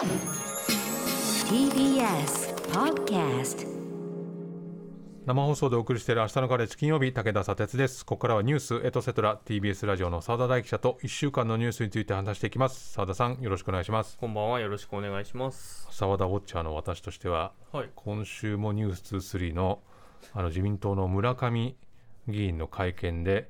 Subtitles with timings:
[0.00, 0.08] TBS
[2.72, 3.66] Podcast
[5.26, 15.86] 生放送でお送りしている明日のカレッジ金曜日武田砂鉄ですここからはニュースエトセトラ TBS ラジオの澤田大記者と1週間のニュースについて話していきます澤田さんよろしくお願いしますこんばんはよろしくお願いします。
[15.90, 17.90] 澤田ウォッチャーの私としてははい。
[17.94, 19.80] 今週もニュース23の
[20.32, 21.76] あの自民党の村上
[22.26, 23.48] 議員の会見で。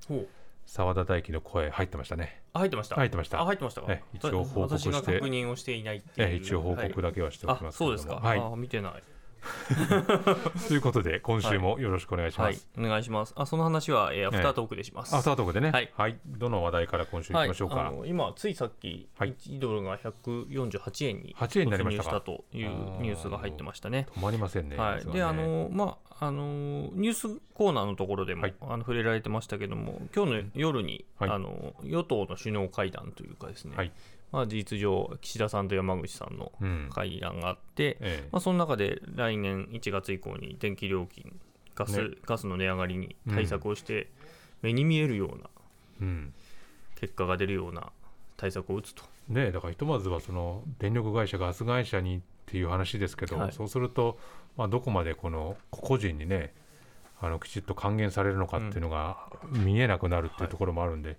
[0.66, 2.96] 澤田大輝の声入ってましたねあ入ってました？
[2.96, 3.92] 入ってましたあ入ってましたか？
[3.92, 6.28] ええ一応報告して確認をしていないっていう。
[6.28, 8.16] え一応報告だけはしておきますそうですか。
[8.16, 8.92] はいあ見てない。
[10.68, 12.54] ということで今週もよろしくお願いしはい。
[12.54, 12.68] ます、。
[12.78, 13.34] お願いします。
[13.36, 15.14] あその話は、えーアフタートークでします。
[15.14, 15.72] アフタートークでね。
[15.94, 16.18] はい。
[16.26, 19.34] どの話題から今週行きましょうか、今ついさっきはい。
[19.34, 22.68] 1ドルが148円に8円になりましたという
[23.00, 24.06] ニュースが入ってましたね。
[24.16, 28.54] 止まりませんねはい、であのまああのニュースコーナーのところでも、はい。
[28.60, 31.30] あの触れられてましたけども今日の夜に、はい。
[31.30, 33.92] あの与党の首脳会談というかですね、はい
[34.32, 36.88] まあ、事実上岸田さんと山口さんのうん。
[36.92, 38.28] 会談があって、ええ。
[38.32, 41.38] まあ、その中で来年1月以降に電気料金
[41.74, 42.16] ガス,、ね。
[42.24, 44.08] ガスの値上がりに対策をして、
[44.62, 45.50] 目に見えるような
[46.02, 46.34] うん。
[46.96, 47.90] 結果が出るような
[48.36, 49.02] 対策を打つと。
[49.28, 53.52] ねえだからひとまずはその電力会社ガス会社にっていう話ですけど、はい。
[53.52, 54.18] そうすると、
[54.56, 56.52] まあ、どこまでこの個々人にね
[57.20, 61.16] あのきちっと還元されるのかっていうのが見えなくなるっていうところもあるんで、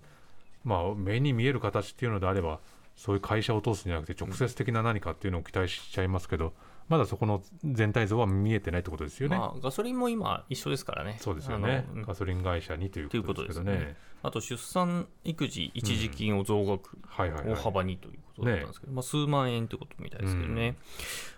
[0.64, 2.58] まあ、目に見える形っていうのであれば
[2.96, 6.52] そういう会社を通すんじゃなくて直接的な何かっていうのを期待しちゃいますけど、
[6.88, 9.36] まだそこの全体像は見えてないってことですよね。
[9.36, 11.16] まあ、ガソリンも今一緒ですからね。
[11.20, 13.26] そうですよねガソリン会社にというこですけどね。
[13.26, 13.96] こととですね。
[14.22, 20.76] あと出産育児一時金を増額、大幅にということだったんですけど、まあ、数万円ということみたいですけどね、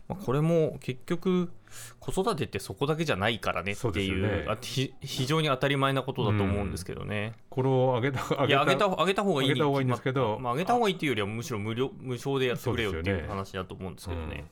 [0.06, 1.50] まあ、これも結局、
[1.98, 7.32] 子育てってそこだけじゃないからねっていうねあひ非常に当たり前なことだと思うんですけどね。
[7.48, 14.44] これを上げた上いや上げた上げた方がいいに上げた方がいいんですけど決まあ、上げた方がいいっていうよりはむしろ無料無償でやってくれよっていう話だと思うんですけどね。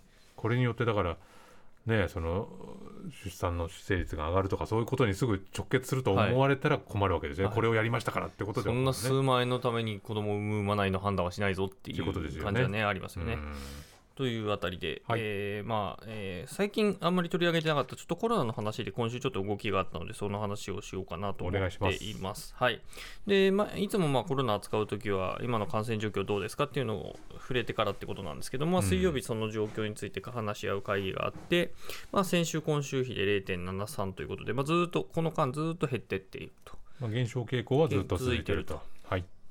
[0.42, 1.16] うんこれによってだから
[1.86, 2.48] ねその
[3.24, 7.54] 出産の出生率が上がるとかそういうことにすぐ直結すると思われたら困るわけですね、はい。
[7.54, 8.74] これをやりましたからってことでは。
[8.74, 13.34] そんなね数万円のために子供を産む産まないの判断はしないぞっていう感じはねありますよね。
[13.34, 13.54] うん
[14.14, 15.20] というあたりで、はい。
[15.22, 22.04] えーまあえー最近あんまり取り上げてなかったちょっとコロナの話で今週ちょっと動きがあったのでその話をしようかなと思っていします。
[22.04, 22.54] います。
[22.56, 22.80] はい。
[23.26, 28.86] でまあ、いつもまあコロナ扱うときは今の感染状況どうですかっていうのを触れてからってことなんですけど、まあ、うん。
[28.86, 31.72] 水曜日その状況について話し合う会議があって、
[32.10, 36.74] まあ、先週今週比で0.73ということで、まあ、ずーっとこの間ずーっと減ってっていると。
[37.00, 38.80] まあ、減少傾向はずっと続いていると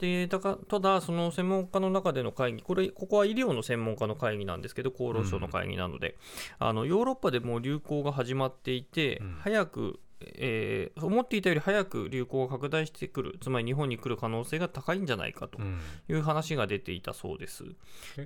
[0.02, 6.18] でだかただ、その専門家の中での会議、これここは医療の専門家の会議なんですけど、厚労省の会議なので、
[6.58, 9.38] あのヨーロッパでもう流行が始まっていて、うん。
[9.42, 15.80] 早く、えー思っていたより早く流行が拡大してくる、つまり日本に来る可能性が高いんじゃないかとうん。
[16.10, 17.64] いう話が出ていたそうです。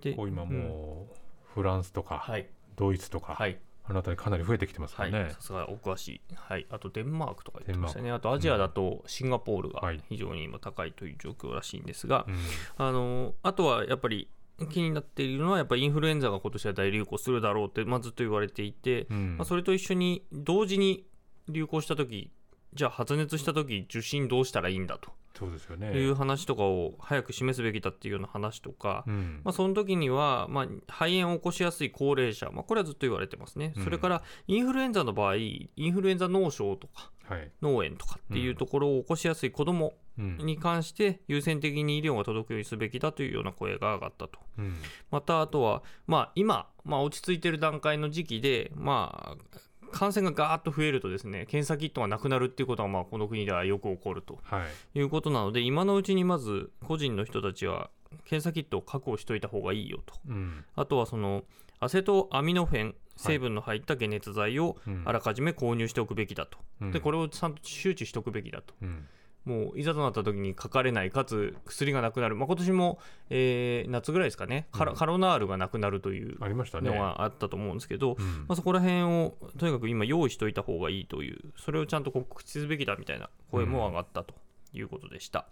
[0.02, 1.16] 結構今もう
[1.54, 2.48] フランスとかはい、
[2.78, 3.58] ドイツとか、はい、
[3.88, 10.02] あの辺りかなり増えてきてますよはい、ね、さすがお詳しい、はい、あとデンマークとか言ってましたね、あとアジアだとシンガポールがはい。
[10.10, 12.36] 非常に今高いという状況らしいんですが、うん。
[12.78, 14.30] あのあとはやっぱり
[14.72, 19.38] 気になっているのは、やっぱりインフルエンザが今年は大流行するだろうって、まあ、ずっと言われていて、うん。
[19.38, 21.06] まあ、それと一緒に同時に
[21.50, 22.32] 流行したとき、
[22.74, 25.12] じゃあ発熱したとき、受診どうしたらいいんだと。
[25.38, 25.92] そうですよね。
[25.92, 29.42] いう話とかを早く示すべきだっていうような話とか、うん。
[29.44, 33.84] まあ、その時には、まあ、肺炎を起こしやすい高齢者、まあ、これはずっと言われてますね、うん。
[33.84, 37.52] それからインフルエンザの場合、インフルエンザ脳症とかはい。
[37.62, 44.40] 脳炎とかっていうところを起こしやすい子どもうんに関して優先的に医療が届くようにすべきだというような声が上がったと。
[44.58, 44.76] うん
[45.12, 49.58] またあとは、まあ、今、まあ、落ち着いている段階の時期で、まあ、
[49.92, 54.64] 感染がガーッと増えるとですね検査キットがなくなるっていうことはまあこの国ではよく起こるとは
[54.96, 55.00] い。
[55.00, 57.90] いうことなので今のうちにまず個人の人たちは
[58.26, 60.16] 検査キットを確保しておいた方がいいよと。
[60.28, 60.64] うん。
[60.76, 61.44] あとはその
[61.80, 65.04] アセトアミノフェン成分の入った解熱剤をうん。
[65.06, 66.92] あらかじめ購入しておくべきだと、うん。
[66.92, 68.74] でこれをちゃんと周知しておくべきだと。
[68.82, 69.08] うん
[69.46, 74.68] もういざとなった時にかかれないかつ薬がなくなる、まあ、今年も、えー夏ぐらいですかね。
[74.72, 74.98] カロ,、うん。
[74.98, 76.90] カロナールがなくなるというありましたね。
[76.90, 78.26] のがあったと思うんですけど、うん。
[78.48, 84.34] まあ、そこら辺をとにかく今用意しておいた方がいいというそれをちゃんと告知すべきだみたいな声も上がったと
[84.74, 85.48] いうことでした。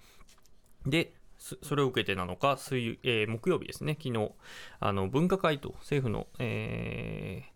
[0.86, 3.98] でそそれを受けてなのか水、えー木曜日ですね。
[4.02, 4.32] 昨日
[4.80, 7.53] あの分科会と政府の、えー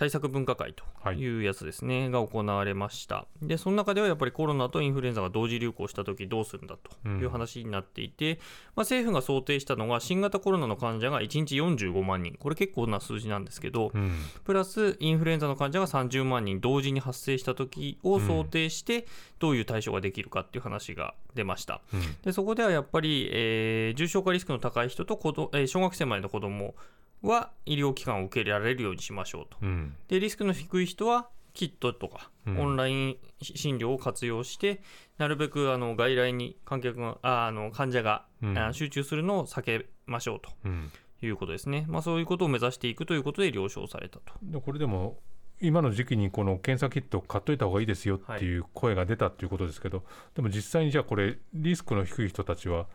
[0.00, 0.82] 対策分科会と
[1.12, 1.40] い。
[1.40, 3.26] うやつですね、が行われました。
[3.42, 8.38] で、その中ではやっぱりコロナとインフルエンザが同時流行したときどうするんだという話になっていて、
[8.74, 14.16] まあ、政府が想定したのが新型コロナの患者が1日45万人、これ結構な数字なんですけど、うん。
[14.44, 19.06] プラスインフルエンザの患者が30万人同時に発生した時を想定して、
[19.38, 21.82] どういう対処ができるかっていう話が出ました。
[21.92, 22.00] うん。
[22.22, 26.74] でそこではやっぱり、えー重症化リスクの高い人と子ど、えー小学生までの子ども
[27.22, 29.56] は医療機関を受けられるようにしましょうと。
[29.62, 29.94] うん。
[30.08, 32.60] でリスクの低い人はキットとか、うん。
[32.60, 34.82] オンライン診療を活用して
[35.18, 38.58] なるべくあの外来に観客がああの患者が、うん。
[38.58, 40.50] あ集中するのを避けましょうと。
[40.64, 40.90] うん。
[41.22, 44.32] いうことですね、まあ、そういうことを目指していくということで了承されたと。
[44.42, 45.18] でこれでも
[45.60, 50.02] 今の時期にこの検査キットを買っといた方がいいですよっていう声が出たっていうことですけど、
[50.34, 52.86] でも実際にじゃあこれリスクの低い人たちは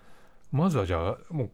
[0.51, 1.51] まずはじゃあもう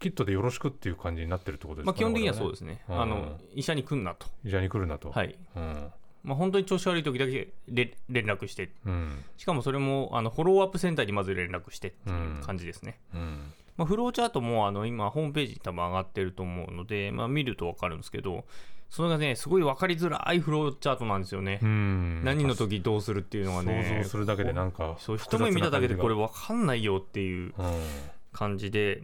[0.00, 3.00] キットでよろしくっていう感じになってるってことですか、まあ、基本的にはそうでですね、うん。
[3.00, 5.36] あの医者に来んなと、医者に来るなと、はい。
[5.54, 5.92] うん。
[6.22, 9.24] まあ、本当に調子悪い時だけれ連絡して、うん。
[9.36, 12.98] しかもそれもあのフォローアップセンターにまず連絡してっていう感じですね。
[13.14, 13.52] うん。
[13.76, 18.44] まあ、フローチャートもあの今、ホームページに多分上がってると思うので、まあ、見ると分かるんですけど、
[18.90, 21.60] それがね、すごい分かりづらいフローチャートなんですよね。
[21.62, 22.24] うん。
[22.24, 27.54] 何の時どうするっていうのがね、想像するだけでなんかそう一目見ただけでこれは、分かんないよっていう
[28.32, 29.02] 感じで、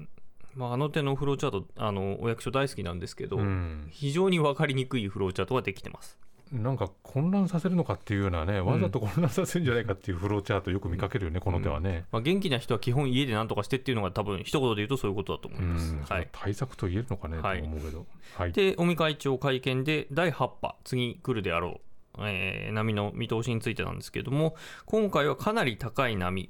[0.57, 6.19] まあ、あの手のフローチャート、あのお役所大好きなんですけど、うん非常に分かりにくいフローチャートができてます。
[6.53, 12.05] なんか混乱させるのかっていうようなね、わざと混乱させるんじゃないかっていうフローチャートよく見かけるよね、この手はね。
[12.13, 15.93] まあ、元気な人は基本家で何とかしてっていうのが多分一言で言うとそういうことだと思ういます。
[15.93, 18.07] ん、はい、対策と言えるのかね、はいと思うけど。
[18.37, 18.53] はい。
[18.53, 21.81] で、尾身会長会見で第8波、次来るであろ
[22.15, 24.55] う、えー波の見通しについてなんですけれども、
[24.85, 26.49] 今回はかなり高い波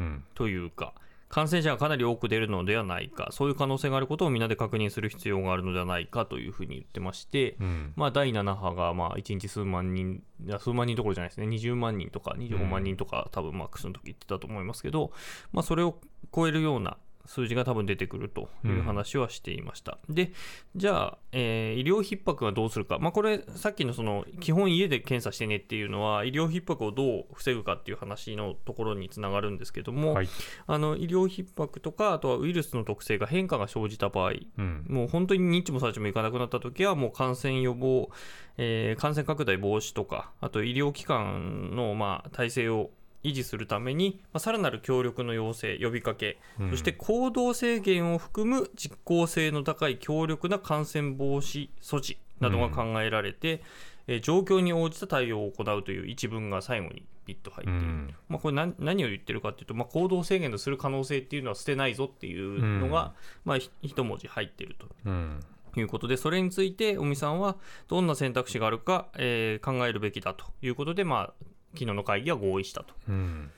[0.00, 0.24] うん。
[0.34, 0.92] というか、
[1.30, 7.92] 感染者がかなり多く出るのではないか、そういう可能性があることをみんなで確認する必要があるのではないかというふうに言ってまして、うん。
[7.94, 10.24] まあ、第7波がまあ1日数万人、
[10.58, 15.12] 数万人どころじゃないですね、20万人とか25万人とか、多分マックスの時言ってたと思いますけど、
[15.52, 16.00] まあ、それを
[16.34, 19.98] 超えるような数字が多分出てくるという話はしていました。
[20.08, 20.32] で、
[20.76, 30.28] じゃあ、えー医療逼迫はどうするか、まあ、これ、さっきのその基本家で検査してねっていうのは、医療逼迫をどう防ぐかっていう話のところにつながるんですけども、はい。
[30.66, 34.84] あの医療逼迫とか、あとはウイルスの特性が変化が生じた場合、うん。
[34.88, 38.10] もう本当にニッチもサーチもいかなくなったときは、もう感染予防、
[38.56, 42.90] えー感染拡大防止とか、あと医療機関のまあ体制を
[43.22, 53.62] 維持するために、まあ、さらなる協力の要請、呼びかけ、うんそして行動制限を含む実効性の高い強力な感染防止措置などが考えられて、
[54.06, 57.80] えー状況に応じた対応を行うという一文が最後にピッと入っている。
[57.80, 58.14] うん。
[58.28, 63.12] まあ、これ何何を言ってるかっていうと、まあ、行動制限のする可能性っていうのは捨てないぞっていうのが、
[63.44, 65.40] まあ、ひ一文字入ってるとうん。
[65.76, 67.56] いうことで、それについて尾身さんは
[67.86, 71.44] どんな選択肢があるか、えー考えるべきだということで、まあ、
[71.74, 73.50] 昨日の会議は合意したとうん。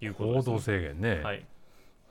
[0.00, 0.52] いうことです、ね。
[0.52, 1.20] 行動制限ね。
[1.22, 1.46] はい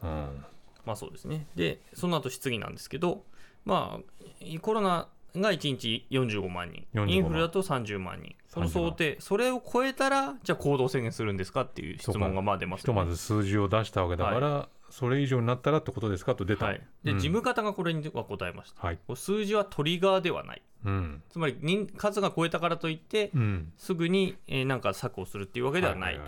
[0.03, 0.45] うん。
[0.85, 1.47] まあそうですね。
[1.55, 3.23] で、その後質疑なんですけど、
[3.65, 12.99] まあ、コロナが1日45万人、45万インフルだと30万人、その想定、それを超えたら、じゃあ行動制限するんですかっていう質問がまあ出ますよね。
[13.01, 16.35] ひとまず数字を出したわけだから、それ以上になったらってことですか？
[16.35, 16.67] と出た。
[16.67, 18.87] はい、で、うん事務方がこれには答えました。
[18.87, 18.99] はい。
[19.15, 20.61] 数字はトリガーではない。
[20.85, 21.23] うん。
[21.29, 23.71] つまり人数が超えたからといって、うん。
[23.77, 26.19] すぐに、えーなんか策をするっていうわけではない。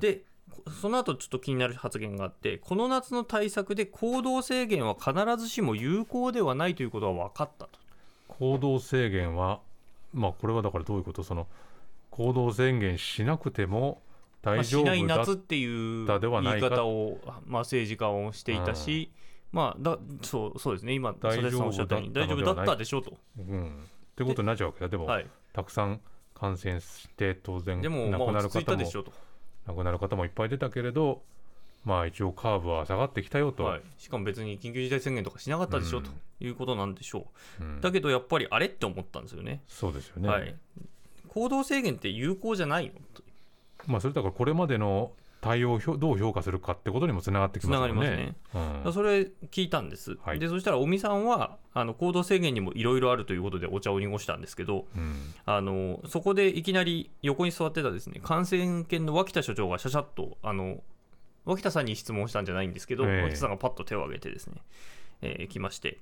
[0.00, 7.70] で、こその後ちょっと気になる発言があって、この夏の対策で行動制限は必ずしも有効ではないということが分かったと。
[8.28, 9.60] 行動制限は、
[10.12, 11.22] まあ、これはだからどういうこと？
[11.22, 11.46] その
[12.10, 14.00] 行動制限しなくても
[14.42, 19.10] まあ、大丈しない夫だ、夏っていう言ない方を、まあ、政治家をしていたし、
[19.52, 23.16] まあだそうそうですね、今、大丈夫だ大丈夫だったでしょうと。
[23.38, 23.70] うん、っ
[24.16, 24.88] てことになっちゃうわけだ。
[24.88, 26.00] でも、はい、たくさん
[26.34, 28.90] 感染して当然でも、亡くなる方も。
[29.66, 31.22] 亡くなる方もいっぱい出たけれど
[31.84, 36.06] まあ一応カーブは下がってきたよと、はい、しかも別に緊急事態宣言とかしなかったでしょううん。
[36.06, 37.26] ということなんでしょ
[37.60, 37.64] う。
[37.64, 37.80] うん。
[37.82, 39.62] だけどやっぱりあれって思ったんですよね。
[39.68, 40.54] そうですよね、はい、
[41.28, 42.92] 行動制限って有効じゃないの？
[43.12, 43.22] と
[43.86, 45.12] まあそれだからこれまでの
[45.48, 47.94] 対応をどう評価するかってことにもつながってきますよね。
[47.94, 48.92] つながりますね。
[48.92, 50.38] それ聞いたんです、はい。
[50.38, 55.02] でそしたら尾身さんはあの行動制限にもいろいろあるということでお茶を濁したんですけどうん。
[55.02, 60.82] うんあのそこでいきなり横に座ってたですね感染研の脇田所長がしゃしゃっとあの
[61.46, 63.22] 脇田さんに質問したんじゃないんですけど、ええ。
[63.22, 64.60] 脇田さんがパッと手を挙げてですね、
[65.22, 65.98] えー来まして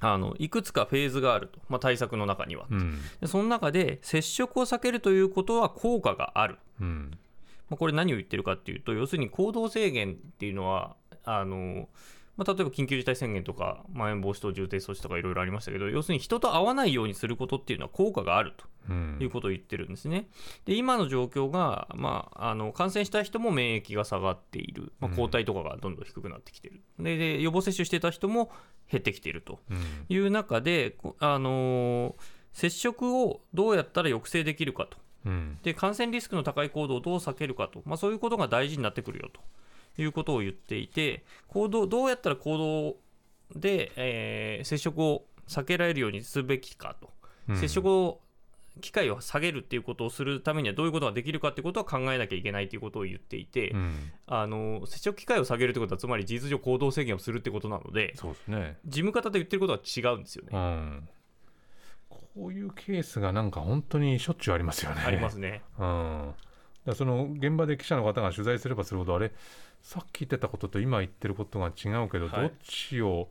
[0.00, 3.00] あのいくつかフェーズがあると、まあ、対策の中には、うん。
[3.20, 6.58] でその中で接触を避けるということは効果がある。
[6.80, 7.18] うん
[7.68, 11.88] まあ、これ何を言ってるかっていうと、要するに行動制限っていうのは、あの
[12.36, 19.18] まあ、例えば緊急事態宣言とか、まん延防止等重点措置とかいろいろありましたけど、要するに人と会わないようにすることっていうのは効果があるとうん。
[19.20, 20.28] いうことを言ってるんですね。
[20.64, 28.50] で、今の状況が、まあ、あの感染した人も免疫が下がっている、まあ、抗体とかがどんどん低くなってきている、でで予防接種してた人も
[28.90, 29.78] 減ってきているとうん。
[30.08, 32.14] いう中で、こあの
[32.52, 34.96] 接触をどうやったら抑制できるかと。
[35.28, 39.28] うんで感染リスクの高い行動をどう避けるかと、まあ、そういうことが大事になってくるよ
[39.96, 42.96] ということを言っていて行動どうやったら行動
[43.58, 47.10] で、えー接触を避けられるようにすべきかと、
[47.48, 48.20] うん接触を
[48.80, 58.76] 機会を下げるっていうことをするためにはどういうことができるかっていうことは考えなきゃいけないということを言っていて、うんあの接触機会を下げるってことはつまり事実上行動制限をするってことなのでそうですね。
[58.84, 60.50] 事務方と言ってることは違うんですよね。
[60.52, 61.08] うん。
[62.38, 65.02] こういうケースがなんか本当にしょっちゅうありますよね。
[65.04, 65.62] ありますね。
[65.76, 66.34] うん、
[66.86, 69.32] だその現場で記者の方が取材すればするほどあれ
[69.82, 73.28] さっき言ってたことと今言ってることが違うけど、はいどっちを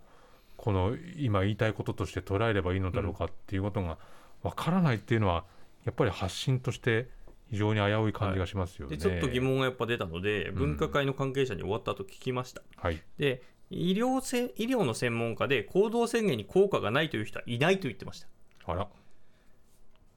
[0.57, 3.97] この今言いたいこととして捉えればいいのだろうかっていうことが
[4.43, 5.45] わからないっていうのは
[5.85, 7.07] やっぱり発信として
[7.49, 8.97] 非常に危うい感じがしますよね。
[8.97, 12.61] でちょっと疑問がやっぱ出たので、ん分科会の関係者に終わった後聞きました。
[12.75, 18.27] はい、で医療せ医療の専門家で行動制限に効果がないという人はいないと言ってました。
[18.67, 18.87] あら。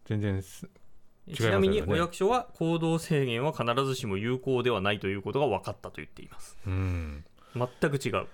[0.06, 0.68] 全然す
[1.26, 1.50] 違いますね。
[1.52, 6.58] なみにお役所は行動制限は必ずしも有効ではないということが分かったと言っています。
[6.66, 7.24] うん。
[7.54, 8.26] 全く違う。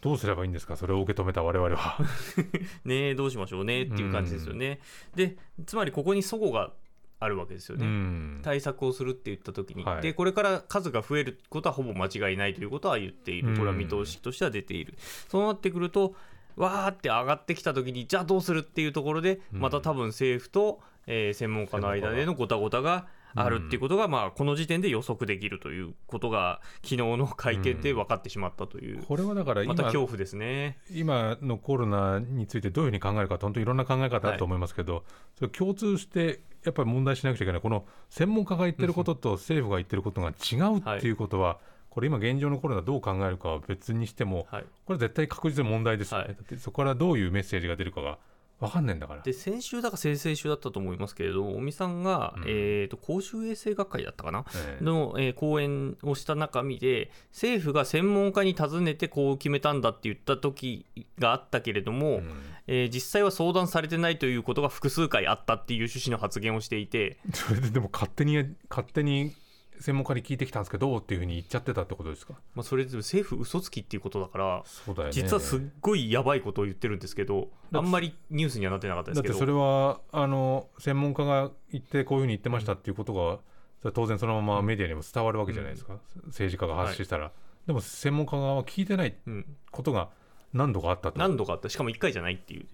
[0.00, 0.76] どうすればいいんですか？
[0.76, 1.98] それを受け止めた我々は。
[2.86, 4.80] ねえどうしましょうねっていう感じですよね。
[5.14, 5.36] で
[5.66, 6.72] つまりここに齟齬が
[7.18, 7.86] あるわけですようね。
[7.86, 8.40] ん。
[8.42, 10.00] 対策をするって言った時に、はい。
[10.02, 14.94] でこれから数が増えることはほぼ間違いないということは言っている、うんこれは見通しとしては出ている、
[15.28, 16.14] そうなってくると、
[16.56, 19.60] わーって上がってきた時に、じゃあどうするっていうところで、うん。
[19.60, 30.78] また多分政府と、えー専門家の間でのごたごたがあるっていうことが、まあ、この時点で予測できるということが、昨日の会見で分かってしまったという、これはだから今また恐怖ですね。
[30.90, 35.04] 今のコロナについてどういうふうに考えるか本当いろんな考え方あると思いますけど、
[35.36, 37.60] それ共通してやっぱり問題しなくちゃいけない。
[37.60, 41.58] この専門家が言ってることと政府が言ってることが違うっていうことは、
[41.90, 46.34] これ今現状のコロナどう考えるかは別にしてもはい、これ絶対確実に問題ですよね、はい。
[46.34, 48.18] だってそこからどういうメッセージが出るかが
[48.60, 49.22] 分かんないんだから。
[49.22, 52.42] で先週だか先々週だったと思いますけれど尾身さんが、うん。
[52.46, 54.84] えー、と公衆衛生学会だったかな、ええ。
[54.84, 60.84] の、えー講演をした中身で政府が専門家に尋ねてこう決めたんだって言った時
[61.18, 62.30] があったけれども、うん。
[62.66, 67.18] えー実際は相談されてないということが複数回あったっていう趣旨の発言をしていて。
[67.32, 69.32] それででも勝手に勝手に
[69.80, 72.34] 専門家に聞いてきたんですけどっていうふうに言っちゃってたってことですか？
[72.54, 75.12] まあ、それで政府嘘つきっていうことだからそうだよね。
[75.12, 79.34] 実はすっごいやばいことを言ってるんですけどあんまりニュースにはなってなかったですけど。
[79.34, 83.38] だってそれはあの専門家が言ってこういうふうに言ってましたっていうことが、
[83.80, 85.94] それは当然そのままメディアにも伝わるわけじゃないですか、
[86.26, 87.32] 政治家が発信したら、
[87.66, 90.10] でも専門家側は聞いてないうん、ことが
[90.52, 91.18] 何度かあったと。
[91.18, 91.68] 何度かあった。
[91.68, 92.66] しかも1回じゃないっていう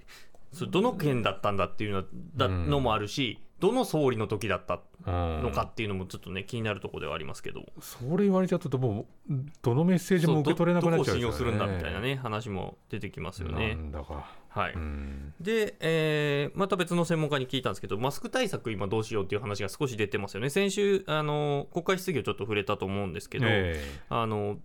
[0.52, 2.04] それどの件だったんだっていうの
[2.36, 2.70] だうん。
[2.70, 5.42] のもあるしどの総理の時だったうん。
[5.44, 7.64] のかっていうのもちょっとね気になるところではありますけど。
[7.80, 13.74] それ言われちゃうともうどのメッセージも受け取れなくなっちゃうそうどどこを信用するんだみたいなねね話も出てきますよなね。
[13.74, 14.72] んだか、はい。
[14.72, 15.34] うん。
[15.40, 24.58] で、えーまた別の専門家に聞いたんですけど、マスク対策、今どうしようっていう話が少し出てますよね、先週、あの国会質疑をちょっと触れたと思うんですけど、えあの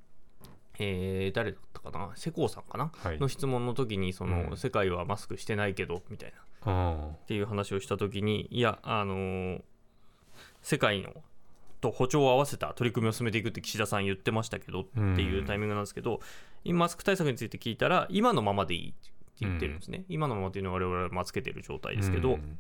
[0.79, 1.57] えー誰だ
[1.89, 3.19] ったかな、世耕さんかな、はい。
[3.19, 4.57] の質問の時にその、うん。
[4.57, 6.41] 世界はマスクしてないけどみたいな。
[7.23, 9.61] っていう話をした時に、いや、あのー
[10.61, 11.11] 世界の
[11.81, 16.21] と歩調を合わせた取り組みを進めていくって岸田さん言ってましたけどっていうタイミングなんですけど、
[16.63, 20.05] 今マスク対策について聞いたら、今のままでいいって言ってるんですね。
[20.07, 22.59] 今のままっていうのは我々はまあつけてる状態ですけど、うん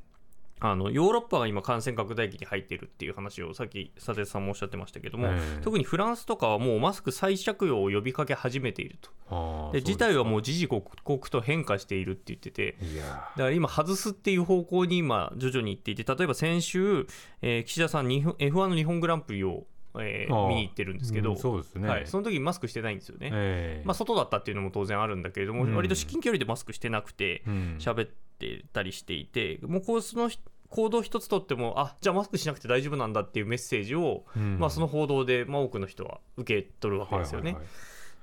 [0.63, 5.61] あのヨーロッパが今感染拡大期に入っているっていう話をさっき佐哲さんもおっしゃってましたけども、ええ。
[5.63, 9.71] 特にフランスとかはもうマスク再着用を呼びかけ始めていると。
[9.73, 17.07] で事態はもう時々刻々と変化しているって言ってて、だから今、外すっていう方向に今、徐々に行っていて、例えば先週、
[17.41, 19.65] えー岸田さん、日本 F1 の日本グランプリを、
[19.99, 23.29] えー見に行ってるんですけど、うんそうですね、はい、その時マスクしてないんですよね。
[23.33, 23.85] ええ。
[23.85, 25.75] まあ、外だったっていうのも当然あるんだけれども、うん。
[25.75, 27.75] 割と至近距離でマスクしてなくて、うん。
[27.79, 30.29] 喋ってたりしていて、もうこうその
[30.69, 34.59] 行動一つとっても、あじゃあマスクしなくて大丈夫なんだっていうメッセージを、うん。
[34.59, 37.51] まあ、その報道で、まあ、多くの人は受け取るわけですよね。
[37.51, 37.71] はいはいはい。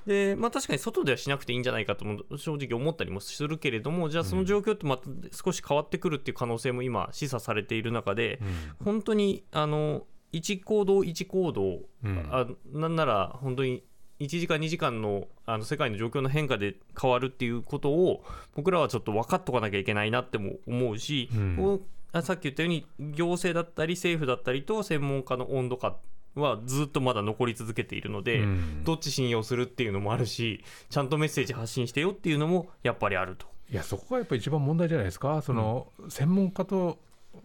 [0.06, 8.40] でまあ、確かに外ではしなくていいんじゃないかとも正直思ったりもするけれどもじゃあその状況ってまた少し変わってくるっていう可能性も今示唆されている中で
[8.82, 12.28] 本当にあの1行動1行動、うん。
[12.30, 13.82] あなんなら本当に
[14.20, 21.80] 1時間2時間のあの世界の状況の変化で変わるっていうことを僕らはちょっと分かっとかなきゃいけないなっても思うし、うん。
[22.22, 25.96] さっき言ったように行政だったり政府だったりと専門家の温度感
[26.34, 28.84] はずっとまだ残り続けているので、うん。
[28.84, 33.46] どっち信用するっていうのもあるしちゃんとメッセージ発信してよっていうのもやっぱりあると。
[33.70, 36.98] いやそこがやっぱり一番問題じゃないですか、その専門家と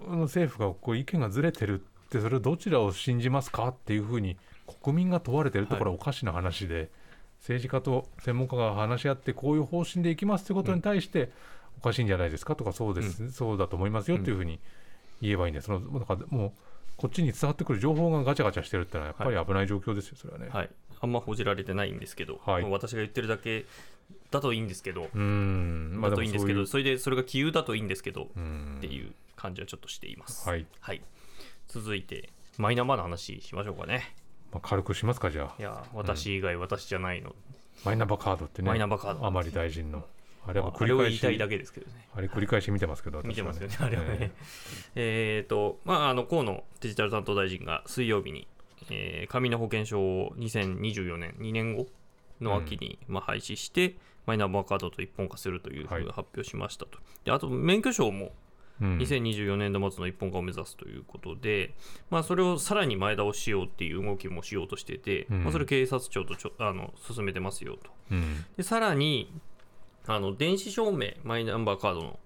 [0.08, 1.86] 政府がこう意見がずれてる
[2.18, 4.38] って、それをどちらを信じますかっていうふうに
[4.84, 6.90] 国民が問われてるところはおかしな話で、
[7.40, 11.32] 政治家と専門家が話し合って、こういう方針でいきますってことに対して、
[11.80, 14.60] おかしいんじゃないですかとか、そうです、そうだと思いますよっていうふうに
[15.22, 16.52] 言えばいいんで、そのだからもう、
[16.96, 20.48] こっちに伝わってくる情報がガチャガチャしてるってのは、やっぱり危ない状況ですよ、それはね。
[20.50, 20.70] はい、
[21.02, 22.64] あんま報じられてないんですけど、はい。
[22.64, 23.66] 私が言ってるだけ
[24.32, 25.98] だといいんですけど、うん。
[26.00, 28.28] まあだといいんですけどもそれでそれが杞憂だといいんですけど、っ
[28.80, 30.48] ていう感じはちょっとしています。
[30.48, 30.66] はい、
[31.74, 34.14] 続いてマイナンバーの話しましょうかね。
[34.52, 37.34] まあ、軽くしますかじゃあいや私以外私じゃないの、
[37.84, 40.06] マイナンバーカードってねマイナンバーカード甘利大臣の
[40.46, 42.08] あれはまああれを繰り返し言いたいだけですけどね。
[42.16, 44.32] あれ繰り返し見てますけど私は見てますよね、あれはね。
[44.94, 48.48] えっ、と、まあ、あの河野デジタル担当大臣が水曜日に、
[48.92, 51.88] えー紙の保険証を2024年、2年後
[52.40, 53.96] の秋に、まあ、廃止して、
[54.28, 57.00] マイナンバーカードと一本化するというふうにはい発表しましたと。
[57.26, 58.32] であと、免許証もうん
[58.84, 61.74] 2024年度末の一本化を目指すということで、
[62.10, 65.44] まあ、それをさらに前倒ししようっていう動きもしようとしてて、うん。
[65.44, 67.92] まあ、それ警察庁とちょあの進めてますよと。
[68.12, 68.46] うん。
[68.58, 69.32] でさらに
[70.08, 72.20] あの電子証明マイナンバーカードの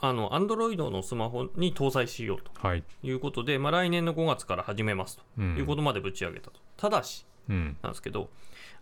[0.00, 2.50] あの Android のスマホに搭載しようと。
[2.66, 5.22] はい、いうことで、まあ、来年の5月から始めますと。
[5.38, 5.56] うん。
[5.56, 8.30] いうことまでぶち上げたと、ただしうん、なんですけど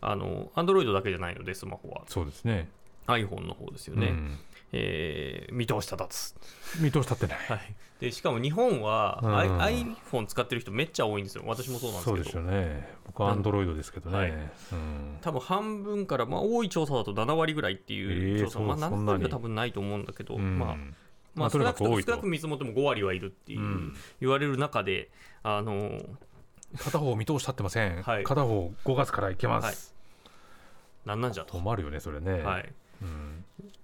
[0.02, 2.02] あの Android だけじゃないのでスマホは。
[2.06, 2.68] そうですね。
[3.06, 4.38] iPhone の方ですよね、うん
[4.72, 6.34] えー見通し立たつ、
[6.80, 7.38] 見通し立ってない。
[7.48, 9.34] はい、でしかも日本は、うん。
[9.58, 11.42] iPhone 使ってる人めっちゃ多いんですよ。
[11.46, 12.16] 私もそうなんですけど。
[12.16, 12.88] そうですよね。
[13.06, 14.30] 僕はアンドロイドですけどね、はい。
[14.30, 15.18] うん。
[15.20, 19.08] 多分半分から、まあ、多い調査だと7割ぐらいっていうえー調査、まあ、そうそん7なに。
[19.08, 20.58] 割は多分ないと思うんだけど、うん。
[20.58, 20.84] まあ、ま
[21.34, 23.96] まああ、少なくとも少なく見積もっても5割はいるっていう、うん。
[24.20, 25.10] 言われる中で、
[25.42, 26.00] あの
[26.78, 28.24] 片方見通し立ってません、はい。
[28.24, 29.94] 片方5月から行けます、
[31.04, 31.54] なんなんじゃと。
[31.54, 32.62] 困るよねそれね、はい。
[32.62, 32.74] うん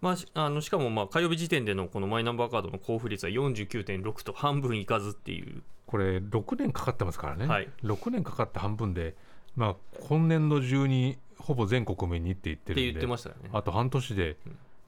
[0.01, 7.69] まあ、しあのしかもまあ火曜日時点でのこのマイナンバーカードの交付率は49.6と半分いかずっていう、これ6年かかってますからね、はい。
[7.83, 9.15] 6年かかって半分で、
[9.55, 9.77] まあ、
[10.09, 13.51] 今年度中にほぼ全国民にって言ってってるんで言ってましたよね。
[13.53, 14.37] あと半年で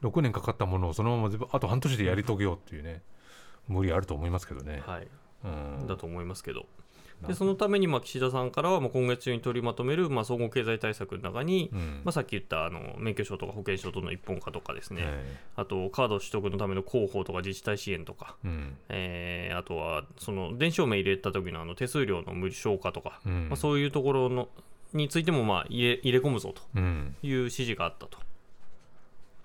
[0.03, 3.03] 6年かかったものをそのままあと半年でやり遂げようっていうね
[3.69, 5.09] 無理あると思いますけどね、はい、
[5.45, 5.49] う
[5.83, 5.87] ん。
[5.87, 6.67] だと思いますけど。
[7.23, 7.29] な。
[7.29, 12.01] でそのためにまあ岸田さんからはまあ今月中に取りまとめるまあ総合経済対策の中に、うん。
[12.05, 18.77] まあ、さっき言ったあの免許証とか保険証との一本化とかですね、えあとカード取得のための広報とか自治体支援とか、えうん。
[18.89, 23.49] えーあとはその電子証明入れた時のあの手数料の無償化とか、うん。
[23.49, 24.49] まあ、そういうところの
[24.93, 26.63] についてもまあ入れ入れ込むぞと。
[26.77, 27.17] うん。
[27.23, 28.19] いう指示があったと。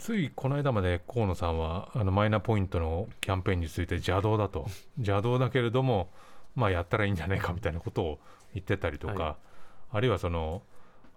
[0.03, 4.67] ついこの間まで河野さんはあのマイナポイントのキャンペーンについて邪道だと。
[4.97, 6.09] 邪道だけれども
[6.55, 8.19] まあやったらいいんじゃないかみたいなことを
[8.53, 9.37] 言ってたりとか、は
[9.91, 10.61] あるいはその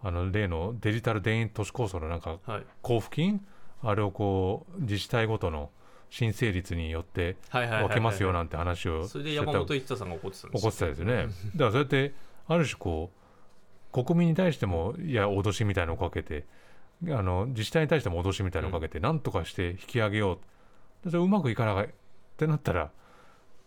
[0.03, 2.62] あの例のデジタル田園都市構想のなんかはい。
[2.83, 3.46] 交付金？
[3.83, 5.70] あれをこう自治体ごとの
[6.11, 11.14] 申請率によってはいはいはいはい分けますよなんて話をそれで山本一太さんが怒ってたんです怒ってたですよね。
[11.16, 12.14] だからそうやって
[12.49, 13.11] ある種こ
[13.92, 16.44] う国民に対してもいや脅しみたいなのをかけて
[17.09, 20.38] あの自治体に対しても脅しみたいなのをかけて、なんとかして引き上げよ
[21.03, 21.05] う。
[21.05, 21.88] でそれうまくいかないっ
[22.37, 22.90] てなったら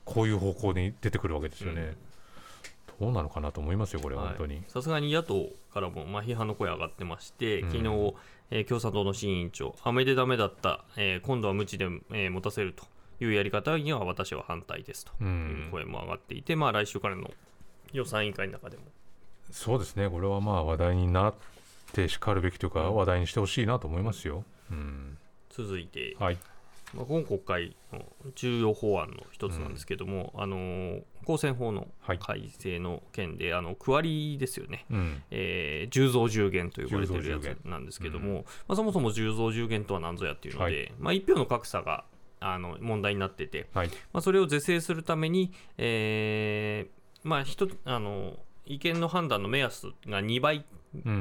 [0.10, 1.96] こういう方向に出てくるわけですよね。
[3.00, 4.28] どうなのかなと思いますよこれはい。
[4.30, 4.62] 本当に。
[4.68, 7.72] さすがに野党からもまあ批判の声上がってまして、うん。
[7.72, 8.14] 昨日、
[8.52, 12.86] えー共産党の新委員長、雨でダメだった、えー今度は無知で、えー持たせると
[13.24, 15.12] いうやり方には私は反対ですと。
[15.22, 17.30] ういうん声も上がっていて、まあ、来週からの
[17.94, 18.84] 予算委員会の中でも、
[19.52, 20.10] そうですね。
[20.10, 21.34] これはまあ話題になっ
[21.94, 22.96] てしかるべきというか、うん。
[22.96, 24.44] 話題にしてほしいなと思いますよ。
[24.72, 25.18] うん、
[25.50, 26.38] 続いて、はい、
[26.96, 34.86] まあ、今国会の重要法案の一つなんですけども、あのー公選法のはい改正の件で、あの区割りですよね。
[34.90, 35.24] うん。
[35.30, 40.92] えー10増10減と呼ばれてるや10増10つなんですけども、まあ、そもそも10増10減とは何ぞやっていうので、はい。
[40.98, 42.06] まあ、1票の格差が
[42.40, 43.90] あの問題になってて、はい。
[44.12, 50.62] まあ、それを是正するために、えーまあ、一つあの意見の判断の目安が2倍っ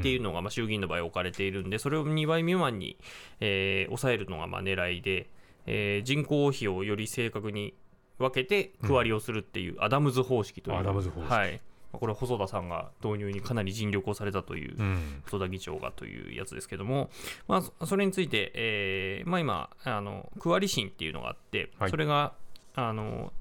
[0.02, 2.96] ていうのが、まあ、衆議院の場合置かれているんで、それを2倍未満に、
[3.40, 5.28] えー抑えるのがまあ狙いで、
[5.68, 7.74] えー人口比をより正確に
[8.18, 11.31] 分けて区割りをするっていう、アダムズ方式という、アダムズ方式。
[11.31, 11.52] はい。
[11.92, 15.22] まあこれは細田さんが導入にかなり尽力をされたといううん。
[15.24, 17.11] 細田議長がというやつですけども、
[17.46, 21.90] まあ、そそれについて、えーまあ、今あの、区割り審っていうのがあって、はい。
[21.90, 22.33] それが
[22.74, 23.33] あの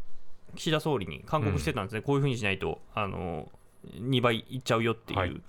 [0.56, 3.52] 岸田総理に勧告してたんですね、こういうふうにしないとあの
[3.86, 5.42] 2倍いっちゃうよっていう、はい。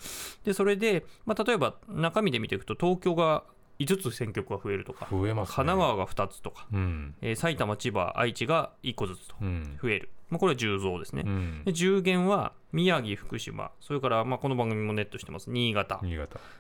[0.45, 3.45] でそれで、まあ、例えば中身で見ていくと、東京が
[3.79, 5.09] 5つ選挙区が増えるとか、ね。
[5.11, 7.15] 神奈川が2つとか、うん。
[7.21, 9.79] えー埼玉、千葉、愛知が1個ずつとうん。
[9.81, 11.23] 増える、まあ、これは10増ですね。
[11.25, 11.63] うん。
[11.65, 16.01] で10減は宮城、福島、それからまあこの番組もネットしてます、新潟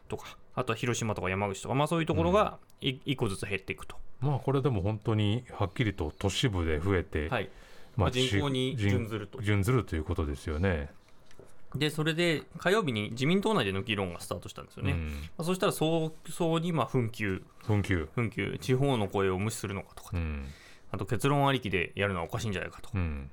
[0.08, 3.96] とか、あとは広島とか山口とか、まあ、そういうところがい1個ずつ減っていくと。
[4.20, 7.50] まあこれでも本当にはっきりと都市部で増えて、はい。
[7.96, 9.42] ままあ人口に人準ずると。
[9.42, 10.90] 準ずるということですよね。
[11.74, 14.92] で、それで火曜日に自民党内での議論がスタートしたんですよね。
[14.92, 15.08] うん。
[15.08, 18.08] まあ、そしたら早々にまあ紛糾、紛糾。
[18.16, 20.46] 紛糾、地方の声を無視するのかとか、うん。
[20.90, 22.90] あと結論ありきでやるのはおかしいんじゃないかと。
[22.94, 23.30] うん。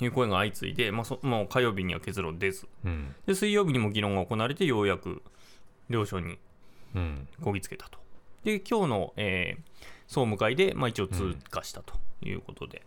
[0.00, 3.14] いう声が相次いで、まあそもう火曜日には結論出ず、うん。
[3.26, 5.22] で水曜日にも議論が行われて、ようやく
[5.88, 6.38] 了承に
[6.94, 7.28] うん。
[7.42, 7.98] こぎつけたと。
[8.44, 9.62] で今日の、えー
[10.08, 12.82] 総務会で、まあ、一応通過したということで、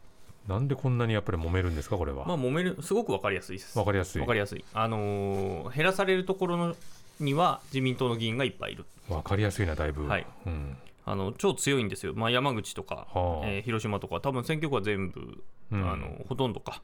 [0.48, 3.78] なんでこんなにやっぱり揉めるんですかこれは、まあ揉めるすごく分かりやすいです。
[3.78, 4.22] わかりやすい。
[4.22, 4.66] わかりやすい。
[4.74, 6.76] あのー減らされるところの
[7.20, 8.86] には自民党の議員がいっぱいいる。
[9.10, 10.26] わかりやすいなだいぶ、はい。
[10.46, 10.78] うん。
[11.06, 13.48] あの超強いんですよ、まあ、山口とか、はあ。
[13.48, 15.92] えー広島とか多分選挙区は全部、うん。
[15.92, 16.82] あのほとんどか、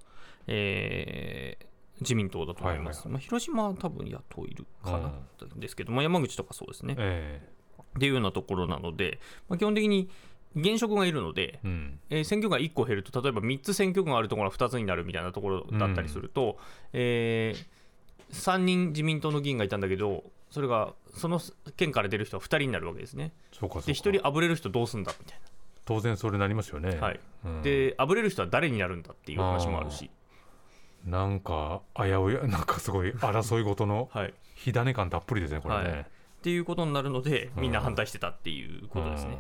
[0.48, 1.66] えー
[2.00, 5.12] 自民党だと思います、はいはいまあ、広島は多分野党いるかな
[5.56, 7.42] ですけど、まあ、山口とかそうですね、え。
[7.98, 10.10] っていうようなところなので、まあ、基本的に
[10.58, 12.00] 現職がいるので、えうん。
[12.10, 16.58] えー選挙区が1個減ると例えば3つ選挙区があるところが2つになるみたいなところだったりすると、
[16.94, 17.56] え
[18.32, 21.40] 3人自民党の議員がいたんだけどそれがその
[21.76, 23.32] 県から出る人は2人になるわけですね。
[23.52, 25.40] で1人あぶれる人どうすんだみたい
[25.86, 27.20] 当然それなりますよね、な、はい。
[27.46, 27.62] うん。
[27.62, 30.10] であぶれる人は誰になるんだっていう話もあるし、
[31.06, 34.10] なんか危ういなんかすごい争いごとの
[34.56, 36.06] 火種感たっぷりですねこれね、はい。
[36.44, 39.40] ていうことになるのでみんな反対してたっていうことですね、うん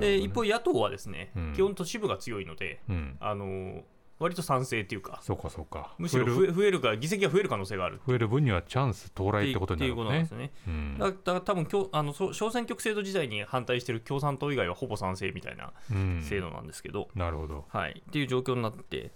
[0.00, 1.52] で一方野党はですね、うん。
[1.54, 3.16] 基本都市部が強いのでうん。
[3.20, 3.82] あのー
[4.18, 5.94] 割と賛成っていうかそうかそうか。
[5.96, 10.50] むしろ増える増え増えるか議席が増える可能性がある増える分にはチャンス到来ってことになるんですよね。
[10.66, 10.98] うん。
[10.98, 16.22] だだから多分あの小選挙区制度時代に反対してる共産党以外はほぼ賛成みたいなうん。
[16.22, 17.64] 制度なんですけど、なるほど。
[17.68, 19.12] はい、っていう状況になって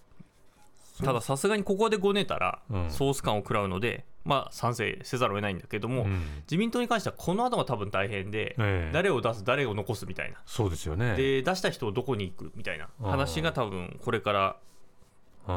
[1.04, 2.90] たださすがにここでごねたらうん。
[2.90, 6.22] ソース感を食らうので、まあ賛成せざるを得ないんだけども、うん。
[6.42, 8.90] 自民党に関してはこの後が多分大変で、ええ。
[8.92, 10.38] 誰を出す誰を残すみたいな。
[10.46, 11.14] そうですよね。
[11.16, 14.56] で出した人をどこに行くみたいな話が多分これから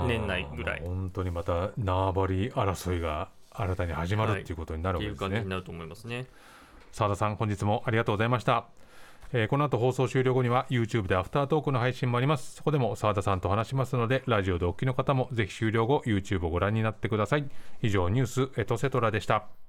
[0.07, 0.81] 年内ぐらい。
[0.81, 6.25] 本当にまた縄張り争いが新たに始まるっていうことになるっていう感じわけですねになると思いますね。
[6.91, 8.65] 澤田さん本日もありがとうございました、
[9.37, 12.55] えーこの後放送終了後には YouTube でアフタートークの配信もあります。
[12.55, 17.45] そこでも澤田さんと話しますのでラジオでお聞きの方もぜひ終了後 YouTube をご覧になってください。
[17.81, 19.64] 以上ニュースエトセトラでした。